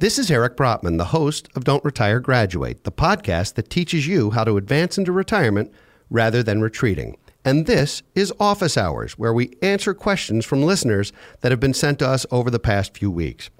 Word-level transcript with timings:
This 0.00 0.18
is 0.18 0.28
Eric 0.28 0.56
Brotman, 0.56 0.98
the 0.98 1.06
host 1.06 1.48
of 1.54 1.62
Don't 1.62 1.84
Retire 1.84 2.18
Graduate, 2.18 2.82
the 2.82 2.90
podcast 2.90 3.54
that 3.54 3.70
teaches 3.70 4.08
you 4.08 4.32
how 4.32 4.42
to 4.42 4.56
advance 4.56 4.98
into 4.98 5.12
retirement 5.12 5.72
rather 6.10 6.42
than 6.42 6.60
retreating. 6.60 7.16
And 7.44 7.66
this 7.66 8.02
is 8.12 8.32
Office 8.40 8.76
Hours, 8.76 9.16
where 9.16 9.32
we 9.32 9.56
answer 9.62 9.94
questions 9.94 10.44
from 10.44 10.64
listeners 10.64 11.12
that 11.42 11.52
have 11.52 11.60
been 11.60 11.72
sent 11.72 12.00
to 12.00 12.08
us 12.08 12.26
over 12.32 12.50
the 12.50 12.58
past 12.58 12.98
few 12.98 13.08
weeks. 13.08 13.50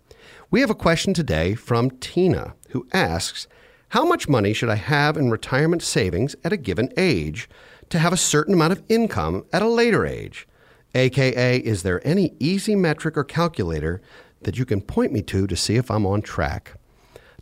We 0.50 0.60
have 0.60 0.70
a 0.70 0.74
question 0.74 1.14
today 1.14 1.54
from 1.54 1.92
Tina, 1.92 2.54
who 2.70 2.88
asks 2.92 3.46
How 3.90 4.04
much 4.04 4.28
money 4.28 4.52
should 4.52 4.70
I 4.70 4.74
have 4.74 5.16
in 5.16 5.30
retirement 5.30 5.82
savings 5.82 6.34
at 6.42 6.52
a 6.52 6.56
given 6.56 6.92
age 6.96 7.48
to 7.90 8.00
have 8.00 8.12
a 8.12 8.16
certain 8.16 8.54
amount 8.54 8.72
of 8.72 8.82
income 8.88 9.44
at 9.52 9.62
a 9.62 9.68
later 9.68 10.04
age? 10.04 10.48
AKA, 10.96 11.58
is 11.58 11.84
there 11.84 12.04
any 12.06 12.34
easy 12.40 12.74
metric 12.74 13.16
or 13.16 13.24
calculator 13.24 14.00
that 14.44 14.58
you 14.58 14.64
can 14.64 14.80
point 14.80 15.12
me 15.12 15.22
to 15.22 15.46
to 15.46 15.56
see 15.56 15.76
if 15.76 15.90
I'm 15.90 16.06
on 16.06 16.22
track? 16.22 16.74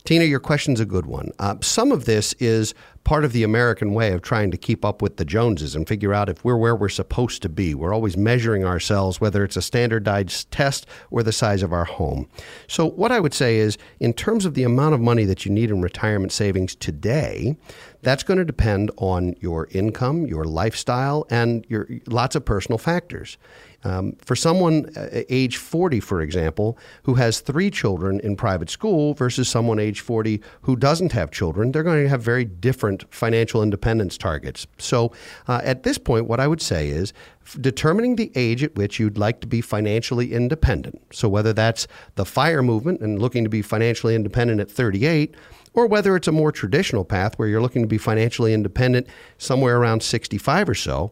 Tina, 0.05 0.25
your 0.25 0.41
question's 0.41 0.81
a 0.81 0.85
good 0.85 1.05
one. 1.05 1.31
Uh, 1.39 1.55
some 1.61 1.91
of 1.93 2.03
this 2.03 2.33
is 2.33 2.73
part 3.05 3.23
of 3.23 3.31
the 3.31 3.43
American 3.43 3.93
way 3.93 4.11
of 4.11 4.21
trying 4.21 4.51
to 4.51 4.57
keep 4.57 4.83
up 4.83 5.01
with 5.01 5.15
the 5.15 5.23
Joneses 5.23 5.75
and 5.75 5.87
figure 5.87 6.13
out 6.13 6.27
if 6.27 6.43
we're 6.43 6.57
where 6.57 6.75
we're 6.75 6.89
supposed 6.89 7.41
to 7.41 7.49
be. 7.49 7.73
We're 7.73 7.93
always 7.93 8.17
measuring 8.17 8.65
ourselves, 8.65 9.21
whether 9.21 9.45
it's 9.45 9.55
a 9.55 9.61
standardized 9.61 10.51
test 10.51 10.85
or 11.09 11.23
the 11.23 11.31
size 11.31 11.63
of 11.63 11.71
our 11.71 11.85
home. 11.85 12.27
So, 12.67 12.85
what 12.85 13.13
I 13.13 13.21
would 13.21 13.33
say 13.33 13.57
is, 13.57 13.77
in 14.01 14.11
terms 14.11 14.45
of 14.45 14.55
the 14.55 14.63
amount 14.63 14.93
of 14.93 14.99
money 14.99 15.23
that 15.23 15.45
you 15.45 15.51
need 15.51 15.69
in 15.69 15.81
retirement 15.81 16.33
savings 16.33 16.75
today, 16.75 17.55
that's 18.03 18.23
going 18.23 18.37
to 18.37 18.45
depend 18.45 18.91
on 18.97 19.35
your 19.39 19.67
income, 19.71 20.27
your 20.27 20.43
lifestyle, 20.43 21.25
and 21.29 21.65
your 21.69 21.87
lots 22.07 22.35
of 22.35 22.45
personal 22.45 22.77
factors. 22.77 23.37
Um, 23.85 24.15
for 24.23 24.35
someone 24.35 24.89
uh, 24.95 25.09
age 25.29 25.57
40, 25.57 25.99
for 25.99 26.21
example, 26.21 26.77
who 27.03 27.15
has 27.15 27.41
three 27.41 27.69
children 27.69 28.19
in 28.21 28.35
private 28.35 28.69
school 28.69 29.13
versus 29.13 29.49
someone 29.49 29.79
age 29.79 29.99
40 29.99 30.41
who 30.61 30.75
doesn't 30.75 31.11
have 31.11 31.31
children, 31.31 31.71
they're 31.71 31.83
going 31.83 32.03
to 32.03 32.09
have 32.09 32.21
very 32.21 32.45
different 32.45 33.03
financial 33.13 33.61
independence 33.61 34.17
targets. 34.17 34.67
So, 34.77 35.11
uh, 35.47 35.61
at 35.63 35.83
this 35.83 35.97
point, 35.97 36.27
what 36.27 36.39
I 36.39 36.47
would 36.47 36.61
say 36.61 36.89
is 36.89 37.13
determining 37.59 38.15
the 38.15 38.31
age 38.35 38.63
at 38.63 38.75
which 38.75 38.99
you'd 38.99 39.17
like 39.17 39.41
to 39.41 39.47
be 39.47 39.59
financially 39.59 40.33
independent. 40.33 41.01
So, 41.11 41.27
whether 41.27 41.51
that's 41.51 41.87
the 42.15 42.25
FIRE 42.25 42.63
movement 42.63 43.01
and 43.01 43.19
looking 43.19 43.43
to 43.43 43.49
be 43.49 43.61
financially 43.61 44.15
independent 44.15 44.61
at 44.61 44.71
38, 44.71 45.35
or 45.73 45.87
whether 45.87 46.15
it's 46.15 46.27
a 46.27 46.31
more 46.31 46.51
traditional 46.51 47.03
path 47.03 47.37
where 47.37 47.47
you're 47.47 47.61
looking 47.61 47.81
to 47.81 47.87
be 47.87 47.97
financially 47.97 48.53
independent 48.53 49.07
somewhere 49.37 49.77
around 49.77 50.03
65 50.03 50.69
or 50.69 50.75
so 50.75 51.11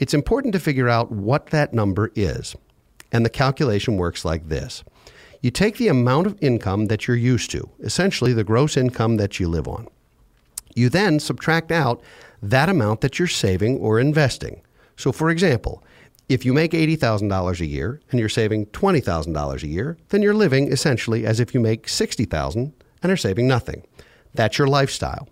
it's 0.00 0.14
important 0.14 0.54
to 0.54 0.58
figure 0.58 0.88
out 0.88 1.12
what 1.12 1.48
that 1.48 1.74
number 1.74 2.10
is. 2.14 2.56
And 3.12 3.24
the 3.24 3.30
calculation 3.30 3.96
works 3.96 4.24
like 4.24 4.48
this 4.48 4.82
you 5.42 5.50
take 5.50 5.78
the 5.78 5.88
amount 5.88 6.26
of 6.26 6.36
income 6.42 6.86
that 6.86 7.06
you're 7.06 7.16
used 7.16 7.50
to, 7.50 7.70
essentially 7.80 8.32
the 8.32 8.44
gross 8.44 8.76
income 8.76 9.16
that 9.16 9.40
you 9.40 9.48
live 9.48 9.66
on. 9.66 9.88
You 10.74 10.88
then 10.90 11.18
subtract 11.18 11.72
out 11.72 12.02
that 12.42 12.68
amount 12.68 13.00
that 13.00 13.18
you're 13.18 13.28
saving 13.28 13.78
or 13.78 13.98
investing. 13.98 14.62
So, 14.96 15.12
for 15.12 15.30
example, 15.30 15.82
if 16.28 16.44
you 16.44 16.52
make 16.52 16.72
$80,000 16.72 17.60
a 17.60 17.66
year 17.66 18.00
and 18.10 18.20
you're 18.20 18.28
saving 18.28 18.66
$20,000 18.66 19.62
a 19.62 19.66
year, 19.66 19.96
then 20.10 20.22
you're 20.22 20.34
living 20.34 20.70
essentially 20.70 21.26
as 21.26 21.40
if 21.40 21.54
you 21.54 21.60
make 21.60 21.86
$60,000 21.86 22.72
and 23.02 23.10
are 23.10 23.16
saving 23.16 23.46
nothing. 23.46 23.84
That's 24.34 24.58
your 24.58 24.68
lifestyle. 24.68 25.28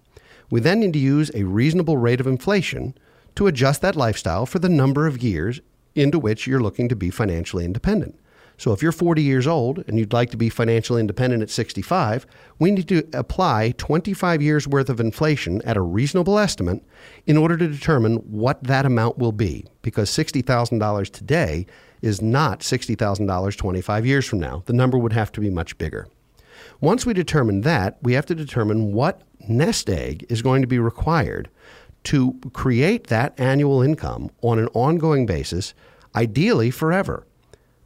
We 0.50 0.60
then 0.60 0.80
need 0.80 0.94
to 0.94 0.98
use 0.98 1.30
a 1.34 1.44
reasonable 1.44 1.96
rate 1.96 2.20
of 2.20 2.26
inflation 2.26 2.96
to 3.36 3.46
adjust 3.46 3.82
that 3.82 3.96
lifestyle 3.96 4.46
for 4.46 4.58
the 4.58 4.68
number 4.68 5.06
of 5.06 5.22
years 5.22 5.60
into 5.94 6.18
which 6.18 6.46
you're 6.46 6.60
looking 6.60 6.88
to 6.88 6.96
be 6.96 7.10
financially 7.10 7.64
independent. 7.64 8.18
So 8.56 8.72
if 8.72 8.82
you're 8.82 8.90
40 8.90 9.22
years 9.22 9.46
old 9.46 9.84
and 9.86 9.98
you'd 9.98 10.12
like 10.12 10.30
to 10.30 10.36
be 10.36 10.48
financially 10.48 11.00
independent 11.00 11.42
at 11.42 11.50
65, 11.50 12.26
we 12.58 12.72
need 12.72 12.88
to 12.88 13.08
apply 13.12 13.72
25 13.78 14.42
years 14.42 14.66
worth 14.66 14.88
of 14.88 14.98
inflation 14.98 15.62
at 15.62 15.76
a 15.76 15.80
reasonable 15.80 16.38
estimate 16.38 16.82
in 17.26 17.36
order 17.36 17.56
to 17.56 17.68
determine 17.68 18.16
what 18.16 18.62
that 18.64 18.84
amount 18.84 19.16
will 19.16 19.30
be 19.30 19.64
because 19.82 20.10
$60,000 20.10 21.12
today 21.12 21.66
is 22.02 22.20
not 22.20 22.60
$60,000 22.60 23.56
25 23.56 24.06
years 24.06 24.26
from 24.26 24.40
now. 24.40 24.64
The 24.66 24.72
number 24.72 24.98
would 24.98 25.12
have 25.12 25.30
to 25.32 25.40
be 25.40 25.50
much 25.50 25.78
bigger. 25.78 26.08
Once 26.80 27.04
we 27.04 27.12
determine 27.12 27.62
that, 27.62 27.98
we 28.02 28.12
have 28.12 28.26
to 28.26 28.34
determine 28.34 28.92
what 28.92 29.22
nest 29.48 29.90
egg 29.90 30.24
is 30.28 30.42
going 30.42 30.62
to 30.62 30.68
be 30.68 30.78
required 30.78 31.48
to 32.04 32.38
create 32.52 33.08
that 33.08 33.38
annual 33.38 33.82
income 33.82 34.30
on 34.42 34.58
an 34.58 34.68
ongoing 34.74 35.26
basis, 35.26 35.74
ideally 36.14 36.70
forever. 36.70 37.26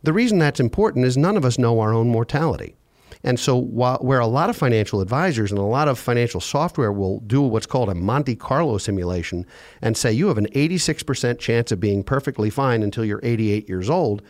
The 0.02 0.12
reason 0.12 0.38
that's 0.38 0.60
important 0.60 1.06
is 1.06 1.16
none 1.16 1.36
of 1.36 1.44
us 1.44 1.58
know 1.58 1.80
our 1.80 1.94
own 1.94 2.08
mortality. 2.08 2.76
And 3.24 3.38
so, 3.38 3.56
while, 3.56 3.98
where 3.98 4.18
a 4.18 4.26
lot 4.26 4.50
of 4.50 4.56
financial 4.56 5.00
advisors 5.00 5.50
and 5.52 5.58
a 5.58 5.62
lot 5.62 5.86
of 5.86 5.98
financial 5.98 6.40
software 6.40 6.92
will 6.92 7.20
do 7.20 7.40
what's 7.40 7.66
called 7.66 7.88
a 7.88 7.94
Monte 7.94 8.34
Carlo 8.36 8.78
simulation 8.78 9.46
and 9.80 9.96
say 9.96 10.12
you 10.12 10.26
have 10.28 10.38
an 10.38 10.48
86% 10.48 11.38
chance 11.38 11.70
of 11.70 11.78
being 11.78 12.02
perfectly 12.02 12.50
fine 12.50 12.82
until 12.82 13.04
you're 13.04 13.20
88 13.22 13.68
years 13.68 13.88
old, 13.88 14.22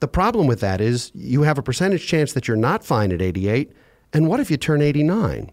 the 0.00 0.08
problem 0.08 0.46
with 0.46 0.60
that 0.60 0.80
is 0.80 1.10
you 1.14 1.42
have 1.42 1.56
a 1.56 1.62
percentage 1.62 2.06
chance 2.06 2.34
that 2.34 2.46
you're 2.46 2.56
not 2.56 2.84
fine 2.84 3.10
at 3.10 3.22
88. 3.22 3.72
And 4.14 4.28
what 4.28 4.40
if 4.40 4.50
you 4.50 4.56
turn 4.56 4.80
89? 4.80 5.50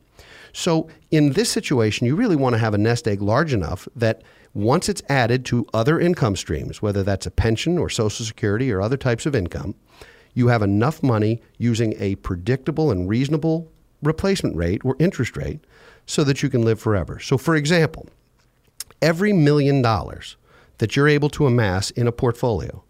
So 0.53 0.87
in 1.09 1.33
this 1.33 1.49
situation, 1.49 2.07
you 2.07 2.15
really 2.15 2.35
want 2.35 2.53
to 2.53 2.59
have 2.59 2.73
a 2.73 2.77
nest 2.77 3.07
egg 3.07 3.21
large 3.21 3.53
enough 3.53 3.87
that 3.95 4.21
once 4.53 4.89
it's 4.89 5.01
added 5.09 5.45
to 5.45 5.65
other 5.73 5.99
income 5.99 6.35
streams, 6.35 6.81
whether 6.81 7.03
that's 7.03 7.25
a 7.25 7.31
pension 7.31 7.77
or 7.77 7.89
Social 7.89 8.25
Security 8.25 8.71
or 8.71 8.81
other 8.81 8.97
types 8.97 9.25
of 9.25 9.35
income, 9.35 9.75
you 10.33 10.47
have 10.47 10.61
enough 10.61 11.01
money 11.01 11.41
using 11.57 11.95
a 11.97 12.15
predictable 12.15 12.91
and 12.91 13.09
reasonable 13.09 13.71
replacement 14.03 14.55
rate 14.55 14.81
or 14.83 14.95
interest 14.99 15.35
rate 15.37 15.59
so 16.05 16.23
that 16.23 16.43
you 16.43 16.49
can 16.49 16.63
live 16.63 16.79
forever. 16.79 17.19
So, 17.19 17.37
for 17.37 17.55
example, 17.55 18.07
every 19.01 19.33
million 19.33 19.81
dollars 19.81 20.37
that 20.79 20.95
you're 20.95 21.07
able 21.07 21.29
to 21.29 21.45
amass 21.45 21.91
in 21.91 22.07
a 22.07 22.11
portfolio, 22.11 22.83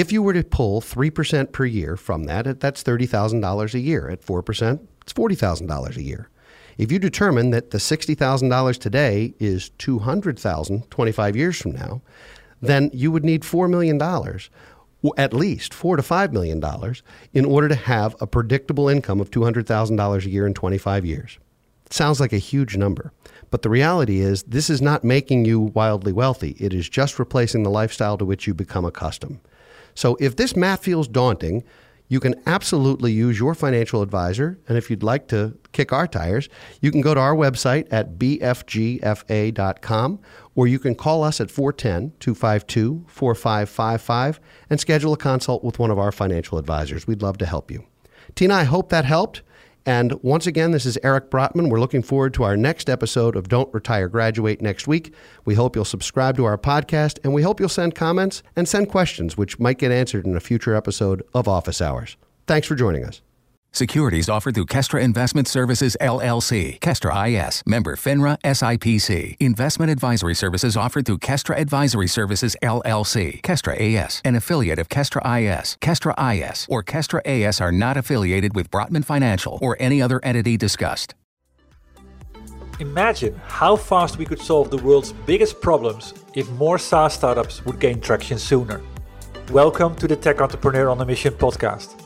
if 0.00 0.12
you 0.12 0.22
were 0.22 0.32
to 0.32 0.42
pull 0.42 0.80
3% 0.80 1.52
per 1.52 1.64
year 1.64 1.96
from 1.96 2.24
that, 2.24 2.60
that's 2.60 2.82
$30,000 2.82 3.74
a 3.74 3.78
year. 3.78 4.08
At 4.08 4.22
4%, 4.22 4.86
it's 5.02 5.12
$40,000 5.12 5.96
a 5.96 6.02
year. 6.02 6.28
If 6.78 6.92
you 6.92 6.98
determine 6.98 7.50
that 7.50 7.70
the 7.70 7.78
$60,000 7.78 8.78
today 8.78 9.34
is 9.38 9.70
200,000 9.70 10.90
25 10.90 11.36
years 11.36 11.60
from 11.60 11.72
now, 11.72 12.02
then 12.60 12.90
you 12.92 13.10
would 13.10 13.24
need 13.24 13.42
$4 13.42 13.70
million 13.70 13.98
at 15.16 15.32
least 15.32 15.72
four 15.72 15.96
to 15.96 16.02
five 16.02 16.32
million 16.32 16.58
dollars 16.58 17.02
in 17.32 17.44
order 17.44 17.68
to 17.68 17.74
have 17.74 18.16
a 18.20 18.26
predictable 18.26 18.88
income 18.88 19.20
of 19.20 19.30
$200,000 19.30 20.24
a 20.24 20.30
year 20.30 20.46
in 20.46 20.54
25 20.54 21.04
years. 21.04 21.38
It 21.84 21.92
sounds 21.92 22.18
like 22.18 22.32
a 22.32 22.38
huge 22.38 22.76
number, 22.76 23.12
but 23.50 23.62
the 23.62 23.70
reality 23.70 24.20
is 24.20 24.42
this 24.44 24.68
is 24.68 24.82
not 24.82 25.04
making 25.04 25.44
you 25.44 25.60
wildly 25.60 26.12
wealthy. 26.12 26.56
It 26.58 26.74
is 26.74 26.88
just 26.88 27.18
replacing 27.18 27.62
the 27.62 27.70
lifestyle 27.70 28.18
to 28.18 28.24
which 28.24 28.46
you 28.46 28.54
become 28.54 28.84
accustomed. 28.84 29.38
So 29.96 30.16
if 30.20 30.36
this 30.36 30.54
math 30.54 30.84
feels 30.84 31.08
daunting, 31.08 31.64
you 32.08 32.20
can 32.20 32.40
absolutely 32.46 33.10
use 33.10 33.40
your 33.40 33.54
financial 33.54 34.00
advisor. 34.00 34.60
And 34.68 34.78
if 34.78 34.88
you'd 34.90 35.02
like 35.02 35.26
to 35.28 35.58
kick 35.72 35.92
our 35.92 36.06
tires, 36.06 36.48
you 36.80 36.92
can 36.92 37.00
go 37.00 37.14
to 37.14 37.20
our 37.20 37.34
website 37.34 37.88
at 37.90 38.16
bfgfa.com 38.18 38.60
or 40.54 40.68
you 40.68 40.78
can 40.78 40.94
call 40.94 41.24
us 41.24 41.40
at 41.40 41.50
410 41.50 42.12
252 42.20 43.06
4555 43.08 44.38
and 44.70 44.78
schedule 44.78 45.12
a 45.12 45.16
consult 45.16 45.64
with 45.64 45.80
one 45.80 45.90
of 45.90 45.98
our 45.98 46.12
financial 46.12 46.58
advisors. 46.58 47.08
We'd 47.08 47.22
love 47.22 47.38
to 47.38 47.46
help 47.46 47.72
you. 47.72 47.84
Tina, 48.36 48.54
I 48.54 48.64
hope 48.64 48.90
that 48.90 49.04
helped. 49.04 49.42
And 49.86 50.14
once 50.22 50.48
again, 50.48 50.72
this 50.72 50.84
is 50.84 50.98
Eric 51.04 51.30
Brotman. 51.30 51.70
We're 51.70 51.78
looking 51.78 52.02
forward 52.02 52.34
to 52.34 52.42
our 52.42 52.56
next 52.56 52.90
episode 52.90 53.36
of 53.36 53.48
Don't 53.48 53.72
Retire 53.72 54.08
Graduate 54.08 54.60
next 54.60 54.88
week. 54.88 55.14
We 55.44 55.54
hope 55.54 55.76
you'll 55.76 55.84
subscribe 55.84 56.36
to 56.38 56.44
our 56.44 56.58
podcast 56.58 57.20
and 57.22 57.32
we 57.32 57.42
hope 57.42 57.60
you'll 57.60 57.68
send 57.68 57.94
comments 57.94 58.42
and 58.56 58.68
send 58.68 58.88
questions 58.88 59.36
which 59.36 59.60
might 59.60 59.78
get 59.78 59.92
answered 59.92 60.26
in 60.26 60.36
a 60.36 60.40
future 60.40 60.74
episode 60.74 61.22
of 61.34 61.46
Office 61.46 61.80
Hours. 61.80 62.16
Thanks 62.48 62.66
for 62.66 62.74
joining 62.74 63.04
us. 63.04 63.22
Securities 63.76 64.30
offered 64.30 64.54
through 64.54 64.64
Kestra 64.64 65.02
Investment 65.02 65.46
Services 65.46 65.98
LLC, 66.00 66.80
Kestra 66.80 67.28
IS, 67.28 67.62
member 67.66 67.94
FINRA 67.94 68.38
SIPC. 68.40 69.36
Investment 69.38 69.90
advisory 69.90 70.34
services 70.34 70.78
offered 70.78 71.04
through 71.04 71.18
Kestra 71.18 71.60
Advisory 71.60 72.06
Services 72.06 72.56
LLC, 72.62 73.42
Kestra 73.42 73.78
AS, 73.78 74.22
an 74.24 74.34
affiliate 74.34 74.78
of 74.78 74.88
Kestra 74.88 75.20
IS. 75.20 75.76
Kestra 75.82 76.14
IS 76.16 76.66
or 76.70 76.82
Kestra 76.82 77.20
AS 77.26 77.60
are 77.60 77.70
not 77.70 77.98
affiliated 77.98 78.56
with 78.56 78.70
Brotman 78.70 79.04
Financial 79.04 79.58
or 79.60 79.76
any 79.78 80.00
other 80.00 80.20
entity 80.22 80.56
discussed. 80.56 81.14
Imagine 82.80 83.38
how 83.46 83.76
fast 83.76 84.16
we 84.16 84.24
could 84.24 84.40
solve 84.40 84.70
the 84.70 84.78
world's 84.78 85.12
biggest 85.12 85.60
problems 85.60 86.14
if 86.34 86.48
more 86.52 86.78
SaaS 86.78 87.12
startups 87.12 87.62
would 87.66 87.78
gain 87.78 88.00
traction 88.00 88.38
sooner. 88.38 88.80
Welcome 89.50 89.96
to 89.96 90.08
the 90.08 90.16
Tech 90.16 90.40
Entrepreneur 90.40 90.88
on 90.88 90.98
a 91.02 91.04
Mission 91.04 91.34
podcast. 91.34 92.05